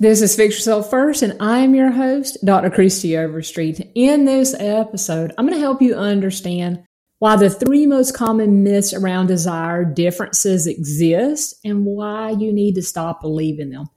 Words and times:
This 0.00 0.22
is 0.22 0.36
Fix 0.36 0.54
Yourself 0.54 0.90
First, 0.90 1.22
and 1.22 1.36
I 1.40 1.58
am 1.58 1.74
your 1.74 1.90
host, 1.90 2.38
Dr. 2.44 2.70
Christy 2.70 3.18
Overstreet. 3.18 3.80
In 3.96 4.26
this 4.26 4.54
episode, 4.56 5.32
I'm 5.36 5.44
going 5.44 5.58
to 5.58 5.60
help 5.60 5.82
you 5.82 5.96
understand 5.96 6.84
why 7.18 7.34
the 7.34 7.50
three 7.50 7.84
most 7.84 8.14
common 8.14 8.62
myths 8.62 8.94
around 8.94 9.26
desire 9.26 9.84
differences 9.84 10.68
exist 10.68 11.56
and 11.64 11.84
why 11.84 12.30
you 12.30 12.52
need 12.52 12.76
to 12.76 12.82
stop 12.82 13.20
believing 13.20 13.70
them. 13.70 13.88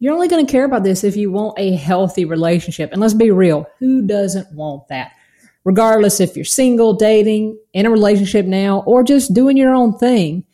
You're 0.00 0.12
only 0.12 0.28
going 0.28 0.44
to 0.44 0.52
care 0.52 0.66
about 0.66 0.84
this 0.84 1.02
if 1.02 1.16
you 1.16 1.32
want 1.32 1.58
a 1.58 1.76
healthy 1.76 2.26
relationship. 2.26 2.92
And 2.92 3.00
let's 3.00 3.14
be 3.14 3.30
real, 3.30 3.66
who 3.78 4.06
doesn't 4.06 4.54
want 4.54 4.88
that? 4.88 5.12
Regardless 5.64 6.20
if 6.20 6.36
you're 6.36 6.44
single, 6.44 6.92
dating, 6.92 7.58
in 7.72 7.86
a 7.86 7.90
relationship 7.90 8.44
now, 8.44 8.80
or 8.80 9.02
just 9.02 9.32
doing 9.32 9.56
your 9.56 9.74
own 9.74 9.96
thing 9.96 10.44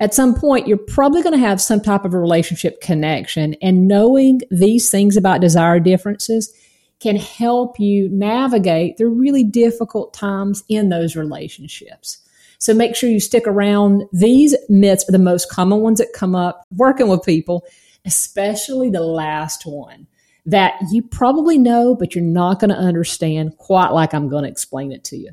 at 0.00 0.14
some 0.14 0.34
point, 0.34 0.66
you're 0.66 0.78
probably 0.78 1.22
going 1.22 1.34
to 1.34 1.46
have 1.46 1.60
some 1.60 1.80
type 1.80 2.06
of 2.06 2.14
a 2.14 2.18
relationship 2.18 2.80
connection. 2.80 3.54
And 3.60 3.86
knowing 3.86 4.40
these 4.50 4.90
things 4.90 5.16
about 5.16 5.42
desire 5.42 5.78
differences 5.78 6.52
can 7.00 7.16
help 7.16 7.78
you 7.78 8.08
navigate 8.10 8.96
through 8.96 9.10
really 9.10 9.44
difficult 9.44 10.14
times 10.14 10.64
in 10.68 10.88
those 10.88 11.16
relationships. 11.16 12.18
So 12.58 12.74
make 12.74 12.96
sure 12.96 13.08
you 13.10 13.20
stick 13.20 13.46
around. 13.46 14.04
These 14.12 14.54
myths 14.68 15.08
are 15.08 15.12
the 15.12 15.18
most 15.18 15.50
common 15.50 15.80
ones 15.80 15.98
that 15.98 16.12
come 16.14 16.34
up 16.34 16.64
working 16.76 17.08
with 17.08 17.22
people, 17.22 17.64
especially 18.04 18.90
the 18.90 19.00
last 19.00 19.64
one 19.64 20.06
that 20.46 20.74
you 20.90 21.02
probably 21.02 21.58
know, 21.58 21.94
but 21.94 22.14
you're 22.14 22.24
not 22.24 22.58
going 22.58 22.70
to 22.70 22.76
understand 22.76 23.56
quite 23.58 23.90
like 23.90 24.14
I'm 24.14 24.28
going 24.28 24.44
to 24.44 24.50
explain 24.50 24.92
it 24.92 25.04
to 25.04 25.16
you. 25.16 25.30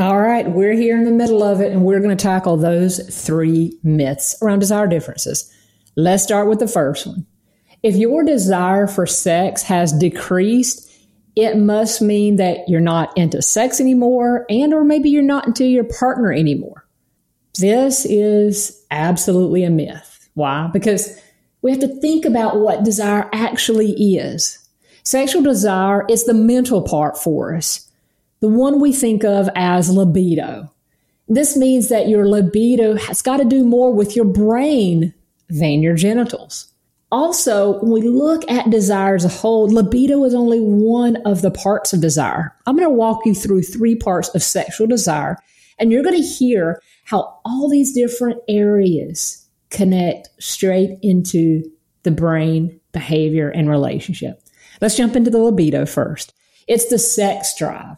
All 0.00 0.18
right, 0.18 0.50
we're 0.50 0.72
here 0.72 0.96
in 0.96 1.04
the 1.04 1.10
middle 1.10 1.42
of 1.42 1.60
it, 1.60 1.72
and 1.72 1.84
we're 1.84 2.00
going 2.00 2.16
to 2.16 2.22
tackle 2.22 2.56
those 2.56 3.00
three 3.14 3.78
myths 3.82 4.34
around 4.40 4.60
desire 4.60 4.86
differences. 4.86 5.54
Let's 5.94 6.22
start 6.22 6.48
with 6.48 6.58
the 6.58 6.66
first 6.66 7.06
one. 7.06 7.26
If 7.82 7.96
your 7.96 8.24
desire 8.24 8.86
for 8.86 9.06
sex 9.06 9.62
has 9.64 9.92
decreased, 9.92 10.90
it 11.36 11.58
must 11.58 12.00
mean 12.00 12.36
that 12.36 12.66
you're 12.66 12.80
not 12.80 13.14
into 13.18 13.42
sex 13.42 13.78
anymore 13.78 14.46
and 14.48 14.72
or 14.72 14.84
maybe 14.84 15.10
you're 15.10 15.22
not 15.22 15.46
into 15.46 15.66
your 15.66 15.84
partner 15.84 16.32
anymore. 16.32 16.86
This 17.58 18.06
is 18.06 18.82
absolutely 18.90 19.64
a 19.64 19.70
myth. 19.70 20.30
Why? 20.32 20.70
Because 20.72 21.20
we 21.60 21.72
have 21.72 21.80
to 21.80 22.00
think 22.00 22.24
about 22.24 22.58
what 22.58 22.84
desire 22.84 23.28
actually 23.34 23.92
is. 24.16 24.66
Sexual 25.02 25.42
desire 25.42 26.06
is 26.08 26.24
the 26.24 26.32
mental 26.32 26.80
part 26.80 27.18
for 27.18 27.54
us 27.54 27.89
the 28.40 28.48
one 28.48 28.80
we 28.80 28.92
think 28.92 29.24
of 29.24 29.48
as 29.54 29.90
libido. 29.90 30.70
This 31.28 31.56
means 31.56 31.88
that 31.88 32.08
your 32.08 32.26
libido 32.26 32.96
has 32.96 33.22
got 33.22 33.36
to 33.36 33.44
do 33.44 33.64
more 33.64 33.92
with 33.92 34.16
your 34.16 34.24
brain 34.24 35.14
than 35.48 35.82
your 35.82 35.94
genitals. 35.94 36.66
Also, 37.12 37.80
when 37.80 37.90
we 37.90 38.02
look 38.02 38.48
at 38.50 38.70
desire 38.70 39.14
as 39.14 39.24
a 39.24 39.28
whole, 39.28 39.68
libido 39.68 40.24
is 40.24 40.34
only 40.34 40.60
one 40.60 41.16
of 41.24 41.42
the 41.42 41.50
parts 41.50 41.92
of 41.92 42.00
desire. 42.00 42.54
I'm 42.66 42.76
going 42.76 42.88
to 42.88 42.94
walk 42.94 43.26
you 43.26 43.34
through 43.34 43.62
three 43.62 43.96
parts 43.96 44.28
of 44.34 44.42
sexual 44.42 44.86
desire, 44.86 45.36
and 45.78 45.90
you're 45.90 46.04
going 46.04 46.20
to 46.20 46.28
hear 46.28 46.80
how 47.04 47.40
all 47.44 47.68
these 47.68 47.92
different 47.92 48.40
areas 48.48 49.44
connect 49.70 50.30
straight 50.38 50.98
into 51.02 51.64
the 52.04 52.10
brain, 52.10 52.80
behavior, 52.92 53.50
and 53.50 53.68
relationship. 53.68 54.40
Let's 54.80 54.96
jump 54.96 55.16
into 55.16 55.30
the 55.30 55.38
libido 55.38 55.86
first. 55.86 56.32
It's 56.68 56.88
the 56.88 56.98
sex 56.98 57.54
drive 57.58 57.96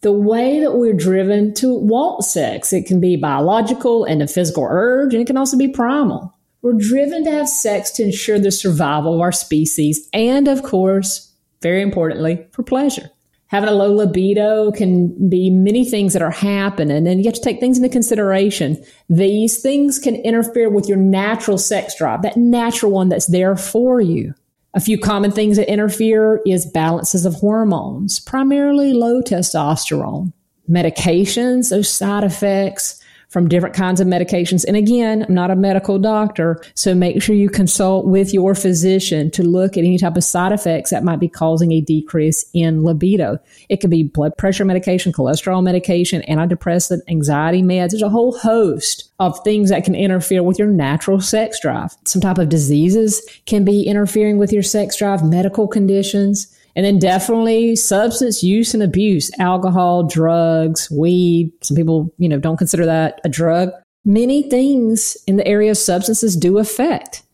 the 0.00 0.12
way 0.12 0.60
that 0.60 0.74
we're 0.74 0.92
driven 0.92 1.52
to 1.54 1.74
want 1.74 2.24
sex. 2.24 2.72
It 2.72 2.86
can 2.86 3.00
be 3.00 3.16
biological 3.16 4.04
and 4.04 4.22
a 4.22 4.28
physical 4.28 4.66
urge, 4.68 5.12
and 5.12 5.22
it 5.22 5.26
can 5.26 5.36
also 5.36 5.56
be 5.56 5.68
primal. 5.68 6.34
We're 6.62 6.72
driven 6.74 7.24
to 7.24 7.30
have 7.30 7.48
sex 7.48 7.90
to 7.92 8.02
ensure 8.02 8.38
the 8.38 8.50
survival 8.50 9.14
of 9.14 9.20
our 9.20 9.32
species, 9.32 10.08
and 10.12 10.48
of 10.48 10.62
course, 10.62 11.32
very 11.62 11.82
importantly, 11.82 12.46
for 12.52 12.62
pleasure. 12.62 13.10
Having 13.46 13.70
a 13.70 13.72
low 13.72 13.92
libido 13.92 14.70
can 14.72 15.30
be 15.30 15.48
many 15.48 15.84
things 15.84 16.12
that 16.12 16.20
are 16.20 16.30
happening, 16.30 17.06
and 17.06 17.20
you 17.20 17.24
have 17.24 17.34
to 17.34 17.40
take 17.40 17.60
things 17.60 17.78
into 17.78 17.88
consideration. 17.88 18.82
These 19.08 19.62
things 19.62 19.98
can 19.98 20.16
interfere 20.16 20.68
with 20.68 20.86
your 20.86 20.98
natural 20.98 21.56
sex 21.56 21.96
drive, 21.96 22.22
that 22.22 22.36
natural 22.36 22.92
one 22.92 23.08
that's 23.08 23.26
there 23.26 23.56
for 23.56 24.00
you. 24.00 24.34
A 24.78 24.80
few 24.80 24.96
common 24.96 25.32
things 25.32 25.56
that 25.56 25.68
interfere 25.68 26.40
is 26.46 26.64
balances 26.64 27.26
of 27.26 27.34
hormones, 27.34 28.20
primarily 28.20 28.92
low 28.92 29.20
testosterone, 29.20 30.32
medications, 30.70 31.70
those 31.70 31.90
side 31.90 32.22
effects, 32.22 33.02
from 33.28 33.48
different 33.48 33.74
kinds 33.74 34.00
of 34.00 34.06
medications. 34.06 34.64
And 34.66 34.76
again, 34.76 35.24
I'm 35.28 35.34
not 35.34 35.50
a 35.50 35.56
medical 35.56 35.98
doctor, 35.98 36.60
so 36.74 36.94
make 36.94 37.22
sure 37.22 37.34
you 37.34 37.50
consult 37.50 38.06
with 38.06 38.32
your 38.32 38.54
physician 38.54 39.30
to 39.32 39.42
look 39.42 39.76
at 39.76 39.84
any 39.84 39.98
type 39.98 40.16
of 40.16 40.24
side 40.24 40.52
effects 40.52 40.90
that 40.90 41.04
might 41.04 41.20
be 41.20 41.28
causing 41.28 41.72
a 41.72 41.80
decrease 41.80 42.48
in 42.54 42.84
libido. 42.84 43.38
It 43.68 43.78
could 43.78 43.90
be 43.90 44.02
blood 44.02 44.36
pressure 44.38 44.64
medication, 44.64 45.12
cholesterol 45.12 45.62
medication, 45.62 46.22
antidepressant, 46.28 47.00
anxiety 47.08 47.62
meds. 47.62 47.90
There's 47.90 48.02
a 48.02 48.08
whole 48.08 48.38
host 48.38 49.10
of 49.18 49.38
things 49.44 49.68
that 49.70 49.84
can 49.84 49.94
interfere 49.94 50.42
with 50.42 50.58
your 50.58 50.68
natural 50.68 51.20
sex 51.20 51.60
drive. 51.60 51.94
Some 52.04 52.22
type 52.22 52.38
of 52.38 52.48
diseases 52.48 53.22
can 53.46 53.64
be 53.64 53.82
interfering 53.82 54.38
with 54.38 54.52
your 54.52 54.62
sex 54.62 54.96
drive, 54.96 55.22
medical 55.24 55.68
conditions. 55.68 56.54
And 56.78 56.84
then 56.84 57.00
definitely 57.00 57.74
substance 57.74 58.44
use 58.44 58.72
and 58.72 58.84
abuse, 58.84 59.32
alcohol, 59.40 60.04
drugs, 60.04 60.88
weed. 60.92 61.50
Some 61.60 61.76
people, 61.76 62.14
you 62.18 62.28
know, 62.28 62.38
don't 62.38 62.56
consider 62.56 62.86
that 62.86 63.20
a 63.24 63.28
drug. 63.28 63.70
Many 64.04 64.48
things 64.48 65.16
in 65.26 65.38
the 65.38 65.46
area 65.48 65.72
of 65.72 65.76
substances 65.76 66.36
do 66.36 66.58
affect. 66.58 67.24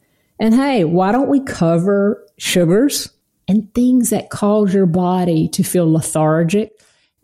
And 0.41 0.55
hey, 0.55 0.85
why 0.85 1.13
don't 1.13 1.29
we 1.29 1.41
cover 1.41 2.27
sugars 2.39 3.11
and 3.47 3.69
things 3.75 4.09
that 4.09 4.31
cause 4.31 4.73
your 4.73 4.87
body 4.87 5.49
to 5.49 5.63
feel 5.63 5.93
lethargic, 5.93 6.73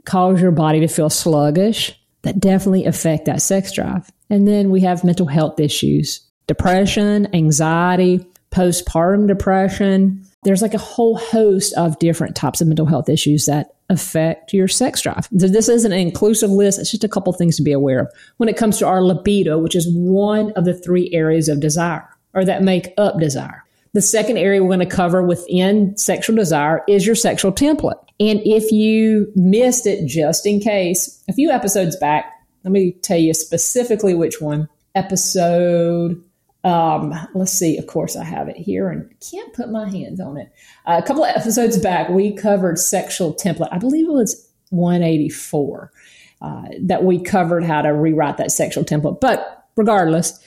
cause 0.05 0.43
your 0.43 0.53
body 0.53 0.81
to 0.81 0.89
feel 0.89 1.09
sluggish, 1.09 1.99
that 2.21 2.39
definitely 2.39 2.85
affect 2.85 3.25
that 3.25 3.41
sex 3.41 3.73
drive. 3.73 4.13
And 4.29 4.47
then 4.47 4.69
we 4.69 4.83
have 4.83 5.05
mental 5.05 5.25
health 5.25 5.59
issues, 5.59 6.21
depression, 6.47 7.35
anxiety, 7.35 8.27
postpartum 8.51 9.27
depression, 9.27 10.27
there's 10.43 10.63
like 10.63 10.75
a 10.75 10.79
whole 10.79 11.17
host 11.19 11.75
of 11.75 11.99
different 11.99 12.35
types 12.35 12.61
of 12.61 12.69
mental 12.69 12.87
health 12.87 13.09
issues 13.09 13.47
that 13.47 13.75
affect 13.91 14.53
your 14.53 14.69
sex 14.69 15.03
drive. 15.03 15.29
So 15.37 15.49
this 15.49 15.69
isn't 15.69 15.93
an 15.93 15.99
inclusive 15.99 16.51
list. 16.51 16.79
It's 16.79 16.91
just 16.91 17.05
a 17.05 17.09
couple 17.09 17.33
things 17.33 17.57
to 17.57 17.63
be 17.63 17.73
aware 17.73 18.01
of 18.01 18.13
when 18.39 18.49
it 18.49 18.57
comes 18.57 18.79
to 18.79 18.87
our 18.87 19.03
libido, 19.03 19.59
which 19.59 19.75
is 19.75 19.89
one 19.93 20.53
of 20.53 20.65
the 20.65 20.75
three 20.75 21.11
areas 21.13 21.49
of 21.49 21.61
desire 21.61 22.09
or 22.33 22.45
that 22.45 22.63
make 22.63 22.95
up 22.97 23.19
desire. 23.19 23.65
The 23.93 24.01
second 24.01 24.39
area 24.39 24.63
we're 24.63 24.69
going 24.69 24.79
to 24.81 24.87
cover 24.87 25.23
within 25.23 25.97
sexual 25.97 26.37
desire 26.37 26.83
is 26.87 27.05
your 27.05 27.17
sexual 27.17 27.51
template. 27.53 28.01
And 28.21 28.41
if 28.45 28.71
you 28.71 29.33
missed 29.35 29.87
it 29.87 30.07
just 30.07 30.47
in 30.47 30.61
case, 30.61 31.23
a 31.29 31.33
few 31.33 31.51
episodes 31.51 31.97
back, 31.97 32.33
let 32.63 32.71
me 32.71 32.93
tell 33.03 33.19
you 33.19 33.35
specifically 33.35 34.15
which 34.15 34.41
one. 34.41 34.69
Episode 34.95 36.23
um, 36.65 37.15
let's 37.35 37.53
see. 37.53 37.79
Of 37.79 37.87
course, 37.87 38.17
I 38.17 38.25
have 38.25 38.49
it 38.49 38.57
here 38.57 38.91
and 38.91 39.13
can't 39.21 39.53
put 39.55 39.71
my 39.71 39.89
hands 39.89 40.21
on 40.21 40.37
it. 40.37 40.53
Uh, 40.87 41.01
a 41.03 41.07
couple 41.07 41.25
of 41.25 41.35
episodes 41.35 41.79
back, 41.79 42.09
we 42.09 42.33
covered 42.33 42.79
sexual 42.79 43.35
template. 43.35 43.69
I 43.73 43.79
believe 43.79 44.07
it 44.07 44.13
was 44.13 44.49
184 44.71 45.93
uh, 46.43 46.63
that 46.83 47.05
we 47.05 47.21
covered 47.21 47.65
how 47.65 47.83
to 47.83 47.91
rewrite 47.91 48.37
that 48.39 48.53
sexual 48.53 48.85
template. 48.85 49.21
But 49.21 49.69
regardless, 49.77 50.39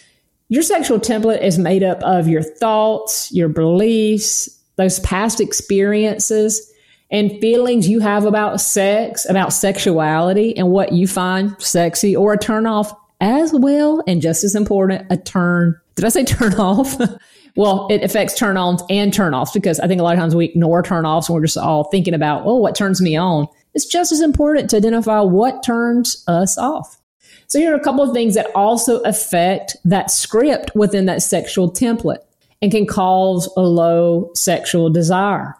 your 0.50 0.64
sexual 0.64 1.00
template 1.00 1.42
is 1.42 1.58
made 1.58 1.84
up 1.84 2.02
of 2.04 2.28
your 2.28 2.44
thoughts, 2.44 3.32
your 3.32 3.50
beliefs, 3.50 4.50
those 4.76 5.00
past 5.00 5.40
experiences, 5.42 6.72
and 7.10 7.40
feelings 7.40 7.88
you 7.88 8.00
have 8.00 8.26
about 8.26 8.60
sex, 8.60 9.28
about 9.30 9.54
sexuality, 9.54 10.56
and 10.58 10.70
what 10.70 10.92
you 10.92 11.08
find 11.08 11.60
sexy 11.62 12.16
or 12.16 12.34
a 12.34 12.38
turn 12.38 12.66
off, 12.66 12.94
as 13.24 13.54
well, 13.54 14.04
and 14.06 14.22
just 14.22 14.44
as 14.44 14.54
important, 14.54 15.08
a 15.10 15.18
turn 15.18 15.80
did 15.96 16.06
I 16.06 16.10
say 16.10 16.24
turn 16.24 16.54
off? 16.56 17.00
well, 17.56 17.88
it 17.90 18.04
affects 18.04 18.38
turn 18.38 18.58
ons 18.58 18.82
and 18.90 19.14
turn 19.14 19.34
offs 19.34 19.52
because 19.52 19.80
I 19.80 19.88
think 19.88 20.02
a 20.02 20.04
lot 20.04 20.16
of 20.16 20.20
times 20.20 20.36
we 20.36 20.46
ignore 20.46 20.82
turn 20.82 21.06
offs 21.06 21.30
and 21.30 21.36
we're 21.36 21.46
just 21.46 21.58
all 21.58 21.86
thinking 21.86 22.14
about, 22.14 22.44
oh, 22.46 22.58
what 22.58 22.76
turns 22.76 23.02
me 23.02 23.16
on? 23.16 23.48
It's 23.74 23.86
just 23.86 24.12
as 24.12 24.22
important 24.22 24.70
to 24.72 24.78
identify 24.78 25.22
what 25.22 25.64
turns 25.64 26.24
us 26.28 26.58
off. 26.58 27.00
So 27.48 27.60
here 27.60 27.74
are 27.74 27.80
a 27.80 27.84
couple 27.84 28.04
of 28.04 28.14
things 28.14 28.34
that 28.36 28.48
also 28.56 29.00
affect 29.02 29.76
that 29.86 30.10
script 30.10 30.72
within 30.76 31.06
that 31.06 31.22
sexual 31.22 31.72
template 31.72 32.18
and 32.62 32.72
can 32.72 32.88
cause 32.88 33.52
a 33.58 33.62
low 33.62 34.32
sexual 34.34 34.90
desire. 34.90 35.56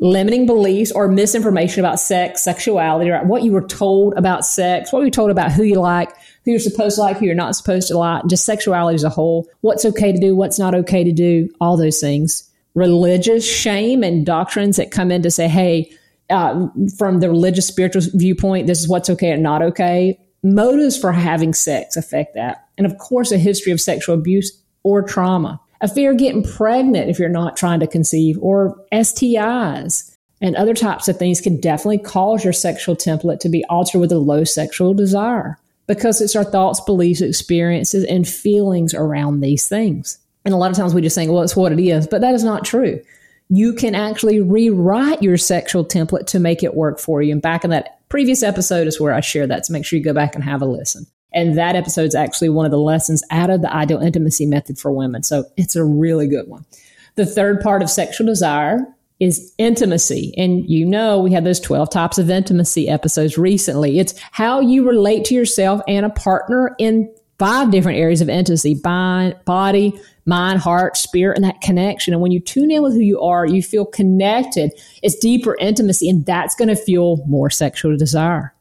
Limiting 0.00 0.46
beliefs 0.46 0.92
or 0.92 1.08
misinformation 1.08 1.80
about 1.80 1.98
sex, 1.98 2.44
sexuality, 2.44 3.10
or 3.10 3.24
what 3.24 3.42
you 3.42 3.52
were 3.52 3.66
told 3.66 4.14
about 4.14 4.44
sex, 4.44 4.92
what 4.92 5.00
you 5.00 5.06
were 5.06 5.10
told 5.10 5.30
about 5.30 5.50
who 5.50 5.64
you 5.64 5.80
like, 5.80 6.10
who 6.48 6.52
you're 6.52 6.60
supposed 6.60 6.94
to 6.94 7.02
like, 7.02 7.18
who 7.18 7.26
you're 7.26 7.34
not 7.34 7.54
supposed 7.54 7.88
to 7.88 7.98
like, 7.98 8.24
just 8.26 8.46
sexuality 8.46 8.94
as 8.94 9.04
a 9.04 9.10
whole, 9.10 9.46
what's 9.60 9.84
okay 9.84 10.12
to 10.12 10.18
do, 10.18 10.34
what's 10.34 10.58
not 10.58 10.74
okay 10.74 11.04
to 11.04 11.12
do, 11.12 11.46
all 11.60 11.76
those 11.76 12.00
things. 12.00 12.50
Religious 12.72 13.46
shame 13.46 14.02
and 14.02 14.24
doctrines 14.24 14.78
that 14.78 14.90
come 14.90 15.10
in 15.10 15.20
to 15.20 15.30
say, 15.30 15.46
hey, 15.46 15.92
uh, 16.30 16.66
from 16.96 17.20
the 17.20 17.28
religious 17.28 17.66
spiritual 17.66 18.00
viewpoint, 18.14 18.66
this 18.66 18.80
is 18.80 18.88
what's 18.88 19.10
okay 19.10 19.30
and 19.30 19.42
not 19.42 19.60
okay. 19.60 20.18
Motives 20.42 20.98
for 20.98 21.12
having 21.12 21.52
sex 21.52 21.98
affect 21.98 22.34
that. 22.34 22.66
And 22.78 22.86
of 22.86 22.96
course, 22.96 23.30
a 23.30 23.36
history 23.36 23.70
of 23.70 23.78
sexual 23.78 24.14
abuse 24.14 24.50
or 24.84 25.02
trauma. 25.02 25.60
a 25.82 25.88
fear 25.88 26.12
of 26.12 26.16
getting 26.16 26.42
pregnant 26.42 27.10
if 27.10 27.18
you're 27.18 27.28
not 27.28 27.58
trying 27.58 27.80
to 27.80 27.86
conceive, 27.86 28.38
or 28.40 28.74
STIs. 28.90 30.16
And 30.40 30.56
other 30.56 30.72
types 30.72 31.08
of 31.08 31.18
things 31.18 31.42
can 31.42 31.60
definitely 31.60 31.98
cause 31.98 32.42
your 32.42 32.54
sexual 32.54 32.96
template 32.96 33.40
to 33.40 33.50
be 33.50 33.66
altered 33.66 33.98
with 33.98 34.12
a 34.12 34.18
low 34.18 34.44
sexual 34.44 34.94
desire 34.94 35.58
because 35.88 36.20
it's 36.20 36.36
our 36.36 36.44
thoughts, 36.44 36.80
beliefs, 36.82 37.20
experiences, 37.20 38.04
and 38.04 38.28
feelings 38.28 38.94
around 38.94 39.40
these 39.40 39.68
things. 39.68 40.18
And 40.44 40.54
a 40.54 40.56
lot 40.56 40.70
of 40.70 40.76
times 40.76 40.94
we 40.94 41.02
just 41.02 41.16
think, 41.16 41.32
well, 41.32 41.42
it's 41.42 41.56
what 41.56 41.72
it 41.72 41.80
is, 41.80 42.06
but 42.06 42.20
that 42.20 42.34
is 42.34 42.44
not 42.44 42.64
true. 42.64 43.02
You 43.48 43.72
can 43.72 43.94
actually 43.94 44.40
rewrite 44.40 45.22
your 45.22 45.38
sexual 45.38 45.84
template 45.84 46.26
to 46.26 46.38
make 46.38 46.62
it 46.62 46.74
work 46.74 47.00
for 47.00 47.22
you. 47.22 47.32
And 47.32 47.42
back 47.42 47.64
in 47.64 47.70
that 47.70 47.98
previous 48.10 48.42
episode 48.42 48.86
is 48.86 49.00
where 49.00 49.14
I 49.14 49.20
share 49.20 49.46
that. 49.46 49.66
So 49.66 49.72
make 49.72 49.84
sure 49.84 49.98
you 49.98 50.04
go 50.04 50.12
back 50.12 50.34
and 50.34 50.44
have 50.44 50.62
a 50.62 50.66
listen. 50.66 51.06
And 51.32 51.58
that 51.58 51.76
episode 51.76 52.06
is 52.06 52.14
actually 52.14 52.50
one 52.50 52.66
of 52.66 52.70
the 52.70 52.78
lessons 52.78 53.22
out 53.30 53.50
of 53.50 53.62
the 53.62 53.74
ideal 53.74 54.00
intimacy 54.00 54.46
method 54.46 54.78
for 54.78 54.92
women. 54.92 55.22
So 55.22 55.44
it's 55.56 55.76
a 55.76 55.84
really 55.84 56.26
good 56.26 56.48
one. 56.48 56.64
The 57.16 57.26
third 57.26 57.60
part 57.60 57.82
of 57.82 57.90
sexual 57.90 58.26
desire 58.26 58.86
is 59.20 59.52
intimacy. 59.58 60.32
And 60.36 60.68
you 60.68 60.84
know, 60.84 61.18
we 61.18 61.32
had 61.32 61.44
those 61.44 61.60
12 61.60 61.90
types 61.90 62.18
of 62.18 62.30
intimacy 62.30 62.88
episodes 62.88 63.36
recently. 63.36 63.98
It's 63.98 64.14
how 64.32 64.60
you 64.60 64.86
relate 64.86 65.24
to 65.26 65.34
yourself 65.34 65.80
and 65.88 66.06
a 66.06 66.10
partner 66.10 66.74
in 66.78 67.12
five 67.38 67.70
different 67.70 67.98
areas 67.98 68.20
of 68.20 68.28
intimacy 68.28 68.74
body, 68.74 70.00
mind, 70.26 70.60
heart, 70.60 70.96
spirit, 70.96 71.36
and 71.36 71.44
that 71.44 71.60
connection. 71.60 72.12
And 72.12 72.20
when 72.20 72.32
you 72.32 72.40
tune 72.40 72.70
in 72.70 72.82
with 72.82 72.92
who 72.94 73.00
you 73.00 73.20
are, 73.20 73.46
you 73.46 73.62
feel 73.62 73.86
connected. 73.86 74.72
It's 75.02 75.16
deeper 75.16 75.56
intimacy, 75.60 76.08
and 76.08 76.26
that's 76.26 76.54
going 76.54 76.68
to 76.68 76.76
fuel 76.76 77.24
more 77.26 77.50
sexual 77.50 77.96
desire. 77.96 78.54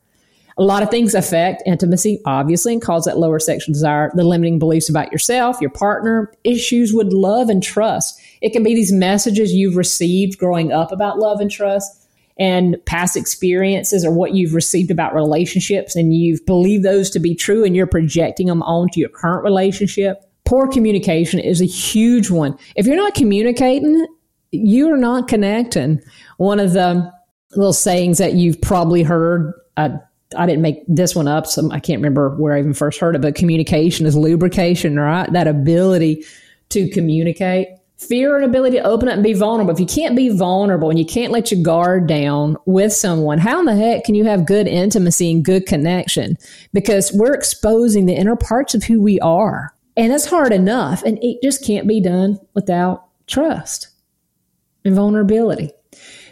A 0.60 0.64
lot 0.64 0.82
of 0.82 0.90
things 0.90 1.14
affect 1.14 1.62
intimacy, 1.68 2.20
obviously, 2.26 2.74
and 2.74 2.82
cause 2.82 3.06
that 3.06 3.20
lower 3.20 3.40
sexual 3.40 3.74
desire. 3.74 4.12
The 4.16 4.24
limiting 4.24 4.58
beliefs 4.58 4.90
about 4.90 5.12
yourself, 5.12 5.62
your 5.62 5.70
partner, 5.70 6.34
issues 6.44 6.94
with 6.94 7.14
love 7.14 7.50
and 7.50 7.62
trust. 7.62 8.20
It 8.42 8.54
can 8.54 8.64
be 8.64 8.74
these 8.74 8.92
messages 8.92 9.54
you've 9.54 9.76
received 9.76 10.40
growing 10.40 10.72
up 10.72 10.92
about 10.92 11.20
love 11.20 11.40
and 11.40 11.52
trust 11.52 12.08
and 12.40 12.78
past 12.86 13.16
experiences 13.16 14.06
or 14.06 14.12
what 14.12 14.34
you've 14.34 14.54
received 14.54 14.92
about 14.92 15.14
relationships 15.14 15.96
and 15.96 16.16
you've 16.16 16.46
believed 16.46 16.84
those 16.84 17.10
to 17.12 17.20
be 17.20 17.36
true 17.36 17.64
and 17.64 17.76
you're 17.76 17.88
projecting 17.88 18.48
them 18.48 18.64
onto 18.64 19.00
your 19.00 19.10
current 19.10 19.44
relationship. 19.44 20.24
Poor 20.46 20.68
communication 20.68 21.40
is 21.40 21.62
a 21.62 21.66
huge 21.66 22.30
one. 22.30 22.58
If 22.76 22.86
you're 22.86 22.96
not 22.96 23.16
communicating, 23.16 24.08
you're 24.52 24.98
not 24.98 25.28
connecting. 25.28 26.02
One 26.38 26.60
of 26.60 26.74
the 26.74 27.12
little 27.56 27.74
sayings 27.74 28.18
that 28.20 28.34
you've 28.34 28.62
probably 28.62 29.04
heard, 29.04 29.54
uh, 29.76 29.90
I 30.36 30.46
didn't 30.46 30.62
make 30.62 30.84
this 30.88 31.16
one 31.16 31.28
up, 31.28 31.48
so 31.48 31.72
I 31.72 31.80
can't 31.80 32.00
remember 32.00 32.36
where 32.36 32.54
I 32.54 32.60
even 32.60 32.74
first 32.74 33.00
heard 33.00 33.16
it, 33.16 33.22
but 33.22 33.36
communication 33.36 34.06
is 34.06 34.16
lubrication, 34.16 35.00
right? 35.00 35.32
That 35.32 35.48
ability 35.48 36.26
to 36.70 36.90
communicate 36.90 37.70
fear 37.98 38.36
and 38.36 38.46
ability 38.46 38.78
to 38.78 38.84
open 38.84 39.08
up 39.08 39.16
and 39.16 39.24
be 39.24 39.34
vulnerable. 39.34 39.74
If 39.74 39.80
you 39.80 39.86
can't 39.86 40.16
be 40.16 40.30
vulnerable 40.30 40.90
and 40.90 41.00
you 41.00 41.06
can't 41.06 41.32
let 41.32 41.52
your 41.52 41.64
guard 41.64 42.08
down 42.08 42.58
with 42.66 42.94
someone, 42.94 43.40
how 43.40 43.60
in 43.60 43.66
the 43.66 43.76
heck 43.76 44.04
can 44.04 44.16
you 44.16 44.24
have 44.26 44.46
good 44.46 44.68
intimacy 44.68 45.32
and 45.32 45.44
good 45.44 45.66
connection? 45.66 46.38
Because 46.74 47.12
we're 47.14 47.34
exposing 47.34 48.06
the 48.06 48.16
inner 48.16 48.36
parts 48.36 48.76
of 48.76 48.84
who 48.84 49.02
we 49.02 49.20
are. 49.22 49.74
And 49.96 50.14
it's 50.14 50.28
hard 50.28 50.54
enough. 50.54 51.02
And 51.04 51.18
it 51.24 51.42
just 51.42 51.66
can't 51.66 51.88
be 51.88 52.00
done 52.00 52.40
without 52.54 53.08
trust 53.26 53.88
and 54.86 54.94
vulnerability. 54.94 55.72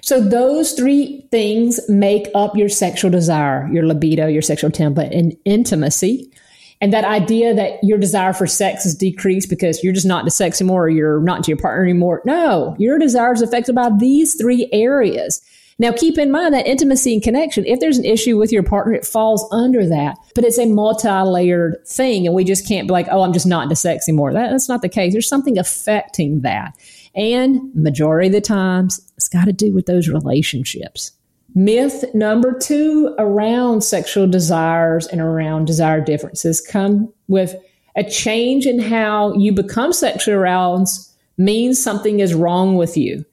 So 0.05 0.21
those 0.21 0.73
three 0.73 1.27
things 1.31 1.79
make 1.89 2.27
up 2.35 2.55
your 2.55 2.69
sexual 2.69 3.09
desire, 3.09 3.67
your 3.73 3.87
libido, 3.87 4.27
your 4.27 4.43
sexual 4.43 4.69
template, 4.69 5.17
and 5.17 5.35
intimacy. 5.45 6.31
And 6.79 6.93
that 6.93 7.05
idea 7.05 7.55
that 7.55 7.79
your 7.81 7.97
desire 7.97 8.31
for 8.31 8.45
sex 8.45 8.85
is 8.85 8.93
decreased 8.93 9.49
because 9.49 9.83
you're 9.83 9.93
just 9.93 10.05
not 10.05 10.19
into 10.19 10.29
sex 10.29 10.61
anymore 10.61 10.83
or 10.83 10.89
you're 10.89 11.21
not 11.21 11.37
into 11.37 11.49
your 11.49 11.57
partner 11.57 11.83
anymore. 11.83 12.21
No, 12.23 12.75
your 12.77 12.99
desire 12.99 13.33
is 13.33 13.41
affected 13.41 13.73
by 13.73 13.89
these 13.97 14.35
three 14.35 14.69
areas. 14.71 15.41
Now, 15.79 15.91
keep 15.91 16.19
in 16.19 16.31
mind 16.31 16.53
that 16.53 16.67
intimacy 16.67 17.15
and 17.15 17.23
connection, 17.23 17.65
if 17.65 17.79
there's 17.79 17.97
an 17.97 18.05
issue 18.05 18.37
with 18.37 18.51
your 18.51 18.61
partner, 18.61 18.93
it 18.93 19.07
falls 19.07 19.51
under 19.51 19.89
that. 19.89 20.19
But 20.35 20.43
it's 20.43 20.59
a 20.59 20.67
multi 20.67 21.09
layered 21.09 21.77
thing. 21.87 22.27
And 22.27 22.35
we 22.35 22.43
just 22.43 22.67
can't 22.67 22.87
be 22.87 22.93
like, 22.93 23.07
oh, 23.09 23.23
I'm 23.23 23.33
just 23.33 23.47
not 23.47 23.63
into 23.63 23.75
sex 23.75 24.07
anymore. 24.07 24.33
That, 24.33 24.51
that's 24.51 24.69
not 24.69 24.83
the 24.83 24.87
case. 24.87 25.13
There's 25.13 25.27
something 25.27 25.57
affecting 25.57 26.41
that. 26.41 26.77
And 27.15 27.73
majority 27.73 28.27
of 28.27 28.33
the 28.33 28.41
times, 28.41 28.99
it's 29.15 29.29
got 29.29 29.45
to 29.45 29.53
do 29.53 29.73
with 29.73 29.85
those 29.85 30.09
relationships. 30.09 31.11
Myth 31.53 32.03
number 32.13 32.57
two 32.57 33.15
around 33.17 33.81
sexual 33.81 34.27
desires 34.27 35.07
and 35.07 35.21
around 35.21 35.65
desire 35.65 36.01
differences 36.01 36.59
come 36.59 37.13
with 37.29 37.55
a 37.95 38.03
change 38.03 38.65
in 38.65 38.79
how 38.79 39.33
you 39.35 39.53
become 39.53 39.93
sexually 39.93 40.35
aroused 40.35 41.09
means 41.37 41.81
something 41.81 42.19
is 42.19 42.33
wrong 42.33 42.75
with 42.75 42.97
you. 42.97 43.23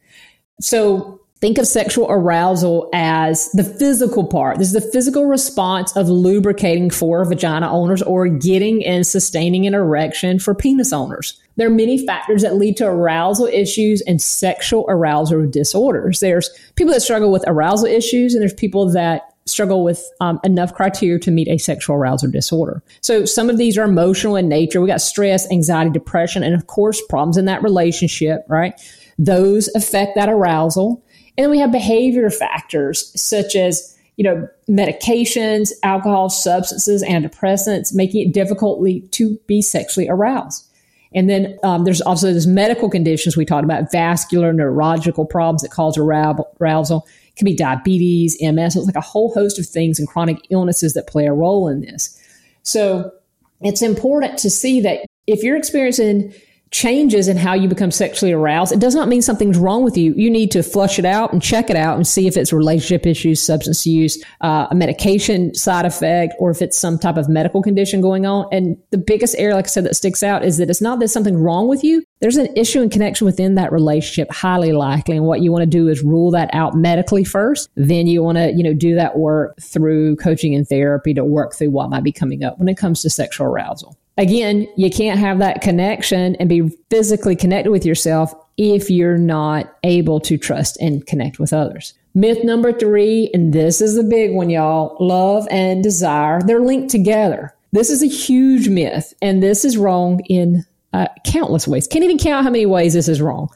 So 0.60 1.20
think 1.42 1.58
of 1.58 1.66
sexual 1.66 2.06
arousal 2.08 2.88
as 2.94 3.50
the 3.50 3.64
physical 3.64 4.24
part. 4.24 4.58
This 4.58 4.68
is 4.68 4.74
the 4.74 4.92
physical 4.92 5.26
response 5.26 5.94
of 5.96 6.08
lubricating 6.08 6.88
for 6.88 7.24
vagina 7.24 7.68
owners 7.68 8.00
or 8.00 8.28
getting 8.28 8.86
and 8.86 9.04
sustaining 9.04 9.66
an 9.66 9.74
erection 9.74 10.38
for 10.38 10.54
penis 10.54 10.92
owners. 10.92 11.40
There 11.56 11.66
are 11.66 11.74
many 11.74 12.06
factors 12.06 12.42
that 12.42 12.54
lead 12.54 12.76
to 12.76 12.86
arousal 12.86 13.46
issues 13.46 14.02
and 14.02 14.22
sexual 14.22 14.86
arousal 14.88 15.50
disorders. 15.50 16.20
There's 16.20 16.48
people 16.76 16.94
that 16.94 17.02
struggle 17.02 17.32
with 17.32 17.42
arousal 17.48 17.86
issues, 17.86 18.34
and 18.34 18.40
there's 18.40 18.54
people 18.54 18.88
that 18.92 19.34
struggle 19.44 19.82
with 19.82 20.00
um, 20.20 20.38
enough 20.44 20.72
criteria 20.72 21.18
to 21.18 21.32
meet 21.32 21.48
a 21.48 21.58
sexual 21.58 21.96
arousal 21.96 22.30
disorder. 22.30 22.84
So 23.00 23.24
some 23.24 23.50
of 23.50 23.58
these 23.58 23.76
are 23.76 23.82
emotional 23.82 24.36
in 24.36 24.48
nature. 24.48 24.80
We 24.80 24.86
got 24.86 25.00
stress, 25.00 25.50
anxiety, 25.50 25.90
depression, 25.90 26.44
and 26.44 26.54
of 26.54 26.68
course, 26.68 27.02
problems 27.08 27.36
in 27.36 27.46
that 27.46 27.64
relationship, 27.64 28.44
right? 28.48 28.80
Those 29.18 29.68
affect 29.74 30.14
that 30.14 30.28
arousal. 30.28 31.02
And 31.36 31.44
then 31.44 31.50
we 31.50 31.58
have 31.58 31.72
behavior 31.72 32.28
factors 32.30 33.12
such 33.20 33.56
as 33.56 33.92
you 34.16 34.24
know, 34.24 34.46
medications, 34.68 35.70
alcohol, 35.82 36.28
substances, 36.28 37.02
antidepressants, 37.02 37.94
making 37.94 38.28
it 38.28 38.32
difficult 38.32 38.84
to 39.12 39.38
be 39.46 39.62
sexually 39.62 40.08
aroused. 40.08 40.68
And 41.14 41.28
then 41.28 41.58
um, 41.62 41.84
there's 41.84 42.00
also 42.00 42.32
those 42.32 42.46
medical 42.46 42.88
conditions 42.88 43.36
we 43.36 43.44
talked 43.44 43.64
about, 43.64 43.90
vascular, 43.90 44.52
neurological 44.52 45.26
problems 45.26 45.62
that 45.62 45.70
cause 45.70 45.98
arousal. 45.98 47.06
It 47.28 47.36
can 47.36 47.44
be 47.44 47.56
diabetes, 47.56 48.36
MS. 48.40 48.76
It's 48.76 48.86
like 48.86 48.94
a 48.96 49.00
whole 49.00 49.32
host 49.32 49.58
of 49.58 49.66
things 49.66 49.98
and 49.98 50.08
chronic 50.08 50.38
illnesses 50.50 50.94
that 50.94 51.06
play 51.06 51.26
a 51.26 51.32
role 51.32 51.68
in 51.68 51.80
this. 51.80 52.18
So 52.62 53.12
it's 53.60 53.82
important 53.82 54.38
to 54.38 54.50
see 54.50 54.80
that 54.80 55.06
if 55.26 55.42
you're 55.42 55.56
experiencing 55.56 56.34
changes 56.72 57.28
in 57.28 57.36
how 57.36 57.52
you 57.52 57.68
become 57.68 57.90
sexually 57.90 58.32
aroused, 58.32 58.72
it 58.72 58.80
does 58.80 58.94
not 58.94 59.06
mean 59.06 59.22
something's 59.22 59.58
wrong 59.58 59.84
with 59.84 59.96
you. 59.96 60.14
You 60.16 60.30
need 60.30 60.50
to 60.52 60.62
flush 60.62 60.98
it 60.98 61.04
out 61.04 61.32
and 61.32 61.40
check 61.40 61.68
it 61.68 61.76
out 61.76 61.96
and 61.96 62.06
see 62.06 62.26
if 62.26 62.36
it's 62.36 62.52
relationship 62.52 63.06
issues, 63.06 63.40
substance 63.40 63.86
use, 63.86 64.22
uh, 64.40 64.66
a 64.70 64.74
medication 64.74 65.54
side 65.54 65.84
effect, 65.84 66.34
or 66.38 66.50
if 66.50 66.62
it's 66.62 66.78
some 66.78 66.98
type 66.98 67.18
of 67.18 67.28
medical 67.28 67.62
condition 67.62 68.00
going 68.00 68.26
on. 68.26 68.48
And 68.50 68.76
the 68.90 68.98
biggest 68.98 69.36
area, 69.38 69.54
like 69.54 69.66
I 69.66 69.68
said, 69.68 69.84
that 69.84 69.94
sticks 69.94 70.22
out 70.22 70.44
is 70.44 70.56
that 70.56 70.70
it's 70.70 70.80
not 70.80 70.98
that 71.00 71.08
something's 71.08 71.38
wrong 71.38 71.68
with 71.68 71.84
you. 71.84 72.02
There's 72.20 72.38
an 72.38 72.48
issue 72.56 72.80
and 72.80 72.90
connection 72.90 73.26
within 73.26 73.54
that 73.56 73.70
relationship, 73.70 74.30
highly 74.32 74.72
likely. 74.72 75.16
And 75.16 75.26
what 75.26 75.42
you 75.42 75.52
want 75.52 75.62
to 75.62 75.66
do 75.66 75.88
is 75.88 76.02
rule 76.02 76.30
that 76.30 76.48
out 76.54 76.74
medically 76.74 77.24
first. 77.24 77.68
Then 77.76 78.06
you 78.06 78.22
want 78.22 78.38
to, 78.38 78.50
you 78.50 78.62
know, 78.62 78.74
do 78.74 78.94
that 78.94 79.18
work 79.18 79.60
through 79.60 80.16
coaching 80.16 80.54
and 80.54 80.66
therapy 80.66 81.12
to 81.14 81.24
work 81.24 81.54
through 81.54 81.70
what 81.70 81.90
might 81.90 82.04
be 82.04 82.12
coming 82.12 82.42
up 82.42 82.58
when 82.58 82.68
it 82.68 82.78
comes 82.78 83.02
to 83.02 83.10
sexual 83.10 83.46
arousal. 83.46 83.98
Again, 84.18 84.68
you 84.76 84.90
can't 84.90 85.18
have 85.18 85.38
that 85.38 85.62
connection 85.62 86.36
and 86.36 86.48
be 86.48 86.68
physically 86.90 87.34
connected 87.34 87.70
with 87.70 87.86
yourself 87.86 88.34
if 88.58 88.90
you're 88.90 89.18
not 89.18 89.74
able 89.84 90.20
to 90.20 90.36
trust 90.36 90.76
and 90.80 91.06
connect 91.06 91.38
with 91.38 91.52
others. 91.52 91.94
Myth 92.14 92.44
number 92.44 92.72
three, 92.72 93.30
and 93.32 93.54
this 93.54 93.80
is 93.80 93.94
the 93.94 94.02
big 94.02 94.34
one, 94.34 94.50
y'all 94.50 94.96
love 95.00 95.48
and 95.50 95.82
desire, 95.82 96.40
they're 96.42 96.60
linked 96.60 96.90
together. 96.90 97.54
This 97.72 97.88
is 97.88 98.02
a 98.02 98.06
huge 98.06 98.68
myth, 98.68 99.14
and 99.22 99.42
this 99.42 99.64
is 99.64 99.78
wrong 99.78 100.20
in 100.28 100.66
uh, 100.92 101.06
countless 101.24 101.66
ways. 101.66 101.86
Can't 101.86 102.04
even 102.04 102.18
count 102.18 102.44
how 102.44 102.50
many 102.50 102.66
ways 102.66 102.92
this 102.92 103.08
is 103.08 103.22
wrong. 103.22 103.48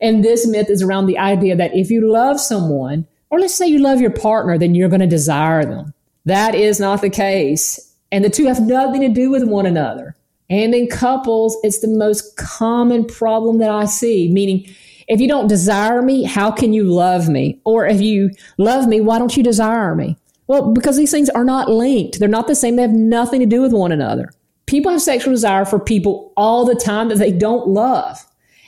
And 0.00 0.24
this 0.24 0.44
myth 0.44 0.70
is 0.70 0.82
around 0.82 1.06
the 1.06 1.18
idea 1.18 1.54
that 1.54 1.76
if 1.76 1.88
you 1.88 2.10
love 2.10 2.40
someone, 2.40 3.06
or 3.30 3.38
let's 3.38 3.54
say 3.54 3.68
you 3.68 3.78
love 3.78 4.00
your 4.00 4.10
partner, 4.10 4.58
then 4.58 4.74
you're 4.74 4.88
going 4.88 5.00
to 5.00 5.06
desire 5.06 5.64
them. 5.64 5.94
That 6.24 6.56
is 6.56 6.80
not 6.80 7.00
the 7.00 7.10
case. 7.10 7.89
And 8.12 8.24
the 8.24 8.30
two 8.30 8.46
have 8.46 8.60
nothing 8.60 9.00
to 9.02 9.08
do 9.08 9.30
with 9.30 9.44
one 9.44 9.66
another. 9.66 10.16
And 10.48 10.74
in 10.74 10.88
couples, 10.88 11.56
it's 11.62 11.80
the 11.80 11.88
most 11.88 12.36
common 12.36 13.04
problem 13.04 13.58
that 13.58 13.70
I 13.70 13.84
see, 13.84 14.30
meaning, 14.32 14.68
if 15.06 15.20
you 15.20 15.28
don't 15.28 15.48
desire 15.48 16.02
me, 16.02 16.22
how 16.22 16.50
can 16.50 16.72
you 16.72 16.84
love 16.84 17.28
me? 17.28 17.60
Or 17.64 17.86
if 17.86 18.00
you 18.00 18.30
love 18.58 18.86
me, 18.86 19.00
why 19.00 19.18
don't 19.18 19.36
you 19.36 19.42
desire 19.42 19.94
me? 19.94 20.16
Well, 20.46 20.72
because 20.72 20.96
these 20.96 21.10
things 21.10 21.28
are 21.30 21.44
not 21.44 21.68
linked. 21.68 22.18
They're 22.18 22.28
not 22.28 22.48
the 22.48 22.54
same. 22.54 22.76
They 22.76 22.82
have 22.82 22.92
nothing 22.92 23.40
to 23.40 23.46
do 23.46 23.62
with 23.62 23.72
one 23.72 23.92
another. 23.92 24.32
People 24.66 24.92
have 24.92 25.02
sexual 25.02 25.32
desire 25.32 25.64
for 25.64 25.78
people 25.78 26.32
all 26.36 26.64
the 26.64 26.74
time 26.74 27.08
that 27.08 27.18
they 27.18 27.32
don't 27.32 27.68
love. 27.68 28.24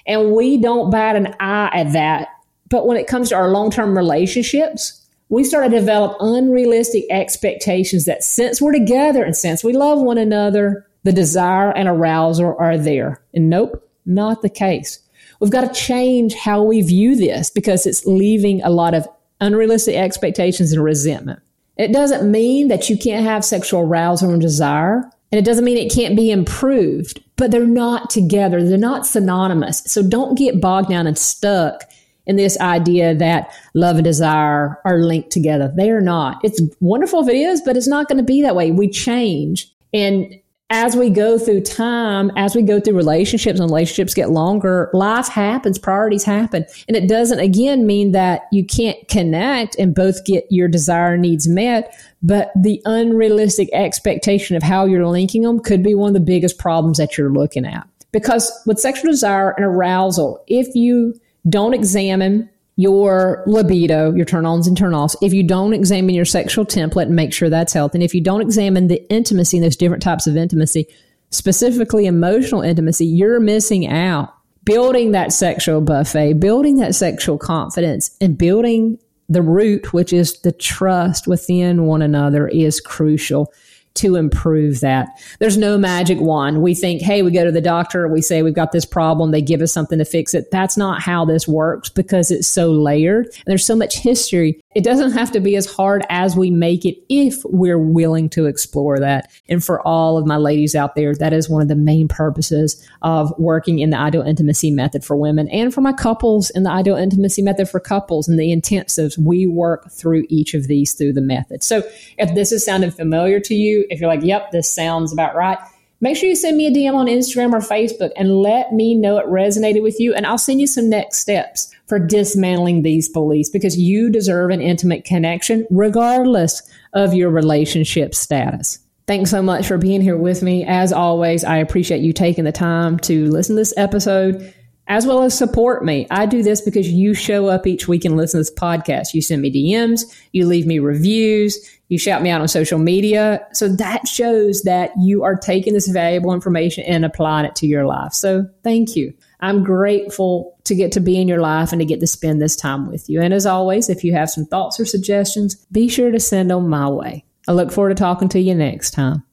And 0.07 0.33
we 0.33 0.57
don't 0.57 0.91
bat 0.91 1.17
an 1.17 1.35
eye 1.39 1.71
at 1.73 1.93
that. 1.93 2.29
But 2.69 2.87
when 2.87 2.97
it 2.97 3.07
comes 3.07 3.29
to 3.29 3.37
our 3.37 3.51
long 3.51 3.71
term 3.71 3.97
relationships, 3.97 5.02
we 5.33 5.45
start 5.45 5.71
to 5.71 5.79
develop 5.79 6.15
unrealistic 6.21 7.07
expectations 7.09 8.05
that 8.05 8.23
since 8.23 8.61
we're 8.61 8.71
together 8.71 9.25
and 9.25 9.35
since 9.35 9.65
we 9.65 9.73
love 9.73 9.99
one 9.99 10.19
another, 10.19 10.87
the 11.05 11.13
desire 11.13 11.71
and 11.71 11.89
arousal 11.89 12.55
are 12.59 12.77
there. 12.77 13.23
And 13.33 13.49
nope, 13.49 13.89
Not 14.05 14.43
the 14.43 14.51
case. 14.51 14.99
We've 15.41 15.51
got 15.51 15.73
to 15.73 15.81
change 15.81 16.35
how 16.35 16.63
we 16.63 16.83
view 16.83 17.17
this 17.17 17.49
because 17.49 17.87
it's 17.87 18.05
leaving 18.05 18.63
a 18.63 18.69
lot 18.69 18.93
of 18.93 19.09
unrealistic 19.41 19.95
expectations 19.95 20.71
and 20.71 20.85
resentment. 20.85 21.41
It 21.79 21.95
doesn't 21.95 22.31
mean 22.31 22.69
that 22.69 22.91
you 22.91 22.99
can't 22.99 23.25
have 23.25 23.43
sexual 23.43 23.81
arousal 23.81 24.33
and 24.33 24.43
desire, 24.43 25.11
and 25.33 25.39
it 25.39 25.47
doesn't 25.47 25.65
mean 25.65 25.79
it 25.79 25.91
can't 25.91 26.15
be 26.15 26.31
improved, 26.31 27.25
but 27.37 27.51
they're 27.51 27.67
not 27.67 28.11
together. 28.11 28.63
They're 28.63 28.77
not 28.77 29.07
synonymous. 29.07 29.83
So 29.87 30.03
don't 30.03 30.37
get 30.37 30.61
bogged 30.61 30.91
down 30.91 31.07
and 31.07 31.17
stuck 31.17 31.85
in 32.27 32.37
this 32.37 32.59
idea 32.61 33.15
that 33.15 33.53
love 33.75 33.97
and 33.97 34.05
desire 34.05 34.81
are 34.85 34.99
linked 34.99 35.31
together. 35.31 35.73
They 35.77 35.91
are 35.91 36.01
not. 36.01 36.41
It's 36.45 36.61
wonderful 36.81 37.21
if 37.23 37.29
it 37.29 37.37
is, 37.37 37.63
but 37.63 37.77
it's 37.77 37.89
not 37.89 38.09
going 38.09 38.19
to 38.19 38.25
be 38.25 38.43
that 38.43 38.57
way. 38.57 38.71
We 38.71 38.89
change. 38.89 39.73
And 39.93 40.39
as 40.71 40.97
we 40.97 41.11
go 41.11 41.39
through 41.39 41.61
time, 41.61 42.31
as 42.35 42.57
we 42.57 42.63
go 42.63 42.81
through 42.81 42.97
relationships 42.97 43.61
and 43.61 43.69
relationships 43.69 44.15
get 44.15 44.31
longer, 44.31 44.89
life 44.95 45.29
happens, 45.29 45.79
priorities 45.79 46.25
happen. 46.25 46.65
And 46.89 46.97
it 46.97 47.09
doesn't, 47.09 47.41
again, 47.41 47.87
mean 47.87 48.13
that 48.13 48.45
you 48.53 48.65
can't 48.65 48.97
connect 49.09 49.77
and 49.79 49.95
both 49.95 50.25
get 50.25 50.47
your 50.49 50.69
desire 50.69 51.19
needs 51.19 51.47
met, 51.47 51.95
but 52.23 52.53
the 52.57 52.81
unrealistic 52.87 53.69
expectation 53.75 54.57
of 54.57 54.63
how 54.63 54.87
you're 54.87 55.07
linking 55.07 55.43
them 55.43 55.61
could 55.61 55.83
be 55.83 55.95
one 55.95 56.09
of 56.09 56.15
the 56.15 56.21
biggest 56.21 56.59
problems 56.59 56.97
that 56.97 57.19
you're 57.19 57.33
looking 57.33 57.67
at. 57.67 57.87
Because 58.11 58.51
with 58.65 58.81
sexual 58.81 59.11
desire 59.11 59.51
and 59.51 59.67
arousal, 59.67 60.43
if 60.47 60.75
you 60.75 61.21
don't 61.49 61.75
examine 61.75 62.49
your 62.77 63.43
libido, 63.47 64.13
your 64.15 64.25
turn 64.25 64.47
ons 64.47 64.67
and 64.67 64.77
turn 64.77 64.95
offs, 64.95 65.17
if 65.21 65.33
you 65.33 65.43
don't 65.43 65.75
examine 65.75 66.15
your 66.15 66.25
sexual 66.25 66.65
template 66.65 67.03
and 67.03 67.17
make 67.17 67.33
sure 67.33 67.51
that's 67.51 67.73
healthy, 67.73 67.99
and 67.99 68.03
if 68.03 68.15
you 68.15 68.21
don't 68.21 68.41
examine 68.41 68.89
the 68.89 69.07
intimacy 69.11 69.59
and 69.59 69.65
those 69.65 69.77
different 69.77 70.03
types 70.03 70.27
of 70.27 70.37
intimacy, 70.37 70.87
specifically 71.31 72.07
emotional 72.07 72.63
intimacy, 72.63 73.07
you're 73.07 73.41
missing 73.41 73.87
out. 73.87 74.35
Building 74.65 75.11
that 75.11 75.33
sexual 75.33 75.81
buffet, 75.81 76.35
building 76.35 76.77
that 76.77 76.95
sexual 76.95 77.37
confidence, 77.37 78.17
and 78.21 78.39
building 78.39 78.99
the 79.29 79.43
root, 79.43 79.93
which 79.93 80.13
is 80.13 80.41
the 80.41 80.53
trust 80.53 81.27
within 81.27 81.87
one 81.87 82.01
another, 82.01 82.47
is 82.49 82.81
crucial 82.81 83.53
to 83.95 84.17
improve 84.17 84.81
that. 84.81 85.09
There's 85.39 85.57
no 85.57 85.77
magic 85.79 86.21
wand. 86.21 86.63
We 86.63 86.75
think, 86.75 87.03
hey, 87.03 87.23
we 87.23 87.31
go 87.31 87.45
to 87.45 87.53
the 87.53 87.61
doctor, 87.61 88.09
we 88.09 88.23
say 88.23 88.43
we've 88.43 88.55
got 88.55 88.73
this 88.73 88.85
problem, 88.85 89.31
they 89.31 89.43
give 89.43 89.61
us 89.61 89.73
something 89.73 89.99
to 89.99 90.05
fix 90.05 90.35
it. 90.35 90.51
That's 90.51 90.77
not 90.77 91.03
how 91.03 91.25
this 91.25 91.47
works 91.47 91.89
because 91.89 92.31
it's 92.31 92.49
so 92.49 92.71
layered 92.71 93.27
and 93.27 93.45
there's 93.47 93.67
so 93.67 93.77
much 93.77 93.99
history. 93.99 94.61
It 94.75 94.85
doesn't 94.85 95.13
have 95.13 95.31
to 95.33 95.41
be 95.41 95.57
as 95.57 95.67
hard 95.67 96.05
as 96.09 96.35
we 96.35 96.51
make 96.51 96.85
it 96.87 96.97
if 97.09 97.45
we're 97.45 97.79
willing 97.79 98.31
to 98.31 98.47
explore 98.47 98.99
that. 99.01 99.31
And 99.49 99.63
for 99.63 99.87
all 99.87 100.17
of 100.17 100.27
my 100.27 100.37
ladies 100.37 100.75
out 100.75 100.95
there, 100.95 101.15
that 101.15 101.33
is 101.33 101.49
one 101.49 101.61
of 101.61 101.69
the 101.69 101.77
main 101.77 102.09
purposes 102.09 102.87
of 103.03 103.33
working 103.39 103.81
in 103.81 103.91
the 103.91 103.99
ideal 103.99 104.23
intimacy 104.23 104.71
method 104.71 105.05
for 105.05 105.17
women 105.17 105.49
and 105.49 105.75
for 105.75 105.83
my 105.83 105.93
couples 105.93 106.51
in 106.51 106.63
the 106.63 106.71
ideal 106.71 106.97
intimacy 106.97 107.43
method 107.43 107.69
for 107.69 107.81
couples 107.81 108.29
and 108.29 108.39
the 108.39 108.55
intensives. 108.55 109.19
We 109.19 109.47
work 109.47 109.91
through 109.91 110.25
each 110.29 110.55
of 110.55 110.69
these 110.69 110.95
through 110.95 111.13
the 111.13 111.21
method. 111.21 111.63
So 111.63 111.83
if 112.17 112.35
this 112.35 112.53
is 112.53 112.65
sounding 112.65 112.91
familiar 112.91 113.41
to 113.41 113.55
if 113.91 114.01
you're 114.01 114.09
like, 114.09 114.23
yep, 114.23 114.51
this 114.51 114.69
sounds 114.69 115.13
about 115.13 115.35
right, 115.35 115.59
make 116.01 116.17
sure 116.17 116.29
you 116.29 116.37
send 116.37 116.57
me 116.57 116.67
a 116.67 116.71
DM 116.71 116.95
on 116.95 117.07
Instagram 117.07 117.53
or 117.53 117.61
Facebook 117.61 118.11
and 118.17 118.39
let 118.39 118.73
me 118.73 118.95
know 118.95 119.19
it 119.19 119.27
resonated 119.27 119.83
with 119.83 119.99
you. 119.99 120.15
And 120.15 120.27
I'll 120.27 120.39
send 120.39 120.61
you 120.61 120.67
some 120.67 120.91
next 120.91 121.19
steps 121.19 121.73
for 121.87 121.99
dismantling 121.99 122.83
these 122.83 123.09
beliefs 123.09 123.51
because 123.51 123.79
you 123.79 124.11
deserve 124.11 124.51
an 124.51 124.61
intimate 124.61 125.05
connection 125.05 125.67
regardless 125.71 126.63
of 126.93 127.15
your 127.15 127.31
relationship 127.31 128.15
status. 128.15 128.79
Thanks 129.07 129.31
so 129.31 129.43
much 129.43 129.67
for 129.67 129.79
being 129.79 130.01
here 130.01 130.17
with 130.17 130.43
me. 130.43 130.65
As 130.65 130.93
always, 130.93 131.45
I 131.45 131.57
appreciate 131.57 132.03
you 132.03 132.13
taking 132.13 132.45
the 132.45 132.53
time 132.53 132.99
to 133.01 133.31
listen 133.31 133.57
to 133.57 133.61
this 133.61 133.75
episode 133.77 134.55
as 134.93 135.07
well 135.07 135.23
as 135.23 135.37
support 135.37 135.83
me. 135.83 136.07
I 136.11 136.27
do 136.27 136.43
this 136.43 136.61
because 136.61 136.87
you 136.91 137.15
show 137.15 137.47
up 137.47 137.67
each 137.67 137.89
week 137.89 138.05
and 138.05 138.15
listen 138.15 138.37
to 138.37 138.41
this 138.43 138.53
podcast. 138.53 139.15
You 139.15 139.23
send 139.23 139.41
me 139.41 139.51
DMs, 139.51 140.03
you 140.33 140.47
leave 140.47 140.67
me 140.67 140.81
reviews, 140.81 141.59
you 141.89 141.97
shout 141.97 142.21
me 142.21 142.29
out 142.29 142.43
on 142.43 142.49
social 142.49 142.79
media. 142.79 143.41
So 143.55 143.69
that 143.69 144.07
shows 144.07 144.65
that 144.65 144.91
you 145.01 145.23
are 145.25 145.35
taking 145.35 145.73
this 145.73 145.89
valuable 145.89 146.35
information 146.35 146.85
and 146.85 147.07
applying 147.07 147.47
it 147.47 147.57
to 147.57 147.67
your 147.67 147.87
life. 147.87 148.13
So 148.13 148.47
thank 148.65 148.95
you. 148.95 149.15
I'm 149.41 149.65
grateful 149.65 150.59
to 150.65 150.75
get 150.75 150.93
to 150.93 151.01
be 151.01 151.19
in 151.19 151.27
your 151.27 151.41
life 151.41 151.73
and 151.73 151.81
to 151.81 151.87
get 151.87 152.01
to 152.01 152.07
spend 152.07 152.43
this 152.43 152.55
time 152.55 152.87
with 152.87 153.09
you. 153.09 153.23
And 153.23 153.33
as 153.33 153.47
always, 153.47 153.89
if 153.89 154.05
you 154.05 154.13
have 154.13 154.29
some 154.29 154.45
thoughts 154.45 154.79
or 154.79 154.85
suggestions, 154.85 155.55
be 155.73 155.89
sure 155.89 156.11
to 156.11 156.21
send 156.21 156.51
them 156.51 156.69
my 156.69 156.91
way. 156.91 157.25
I 157.49 157.53
look 157.53 157.73
forward 157.73 157.89
to 157.89 157.95
talking 157.95 158.29
to 158.29 158.41
you 158.41 158.55
next 158.55 158.91
time. 158.91 159.25